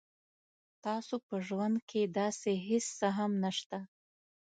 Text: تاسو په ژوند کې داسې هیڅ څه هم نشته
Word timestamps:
تاسو 0.85 1.15
په 1.27 1.35
ژوند 1.47 1.75
کې 1.89 2.01
داسې 2.19 2.51
هیڅ 2.67 2.85
څه 2.99 3.07
هم 3.17 3.31
نشته 3.43 3.79